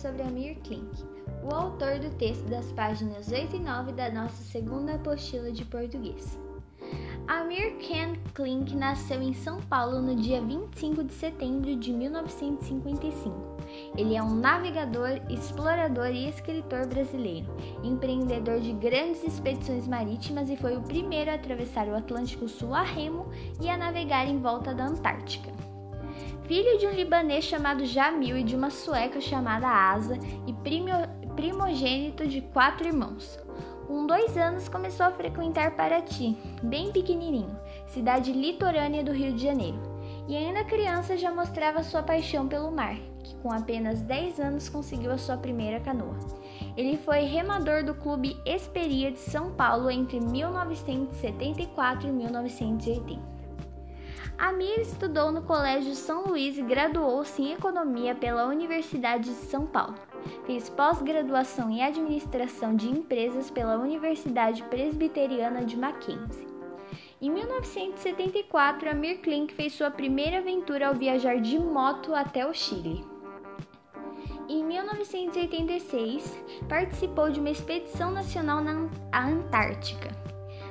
[0.00, 1.04] sobre Amir Klink,
[1.44, 6.38] o autor do texto das páginas 8 e 9 da nossa segunda apostila de português.
[7.28, 13.36] Amir Ken Klink nasceu em São Paulo no dia 25 de setembro de 1955.
[13.94, 17.46] Ele é um navegador, explorador e escritor brasileiro,
[17.84, 22.82] empreendedor de grandes expedições marítimas e foi o primeiro a atravessar o Atlântico Sul a
[22.82, 23.28] remo
[23.60, 25.59] e a navegar em volta da Antártica
[26.44, 30.52] filho de um libanês chamado Jamil e de uma sueca chamada Asa, e
[31.34, 33.38] primogênito de quatro irmãos.
[33.86, 39.80] Com dois anos começou a frequentar Paraty, bem pequenininho, cidade litorânea do Rio de Janeiro.
[40.28, 42.94] E ainda criança já mostrava sua paixão pelo mar,
[43.24, 46.16] que com apenas 10 anos conseguiu a sua primeira canoa.
[46.76, 53.39] Ele foi remador do Clube Esperia de São Paulo entre 1974 e 1980.
[54.40, 59.94] Amir estudou no Colégio São Luís e graduou-se em Economia pela Universidade de São Paulo.
[60.46, 66.48] Fez pós-graduação em Administração de Empresas pela Universidade Presbiteriana de Mackenzie.
[67.20, 73.04] Em 1974, Amir Klink fez sua primeira aventura ao viajar de moto até o Chile.
[74.48, 80.08] Em 1986, participou de uma expedição nacional na Antártica.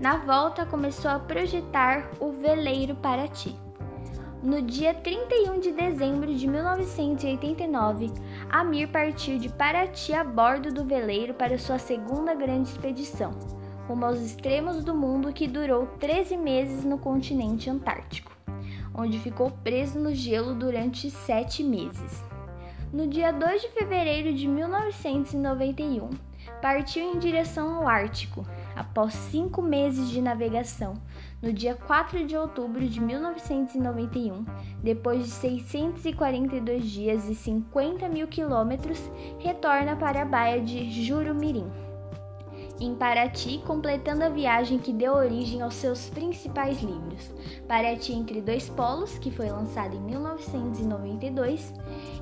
[0.00, 3.54] Na volta, começou a projetar o veleiro Paraty.
[4.42, 8.10] No dia 31 de dezembro de 1989,
[8.48, 13.32] Amir partiu de Paraty a bordo do veleiro para sua segunda grande expedição,
[13.86, 18.32] rumo aos extremos do mundo que durou 13 meses no continente antártico,
[18.94, 22.24] onde ficou preso no gelo durante sete meses.
[22.90, 26.08] No dia 2 de fevereiro de 1991,
[26.62, 28.46] partiu em direção ao Ártico,
[28.80, 30.94] após cinco meses de navegação,
[31.42, 34.46] no dia 4 de outubro de 1991,
[34.82, 38.98] depois de 642 dias e 50 mil quilômetros,
[39.38, 41.70] retorna para a baía de Jurumirim,
[42.80, 47.34] em Paraty, completando a viagem que deu origem aos seus principais livros:
[47.68, 51.74] Paraty entre dois polos, que foi lançado em 1992,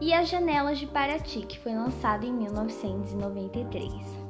[0.00, 4.23] e As Janelas de Paraty, que foi lançado em 1993.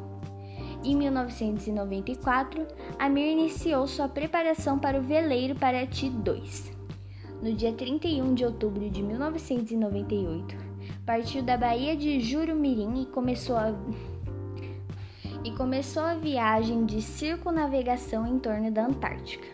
[0.85, 2.67] Em 1994,
[2.99, 6.73] Amir iniciou sua preparação para o veleiro Paraty 2.
[7.43, 10.55] No dia 31 de outubro de 1998,
[11.07, 13.75] partiu da Baía de Jurumirim e começou a
[15.43, 19.47] e começou a viagem de circunnavegação em torno da Antártica.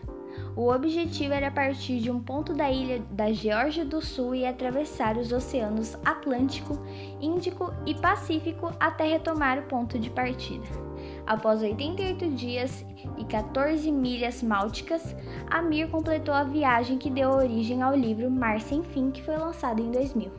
[0.53, 5.17] O objetivo era partir de um ponto da ilha da Geórgia do Sul e atravessar
[5.17, 6.77] os oceanos Atlântico,
[7.21, 10.90] Índico e Pacífico até retomar o ponto de partida.
[11.25, 12.85] Após 88 dias
[13.17, 15.15] e 14 milhas náuticas,
[15.49, 19.81] Amir completou a viagem que deu origem ao livro Mar Sem Fim, que foi lançado
[19.81, 20.31] em 2000.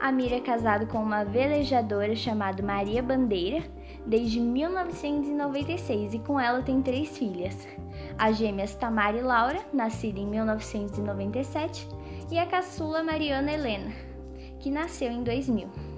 [0.00, 3.62] Amir é casado com uma velejadora chamada Maria Bandeira
[4.06, 7.68] desde 1996 e com ela tem três filhas:
[8.18, 11.86] as gêmeas Tamara e Laura, nascida em 1997,
[12.30, 13.92] e a caçula Mariana Helena,
[14.58, 15.89] que nasceu em 2000.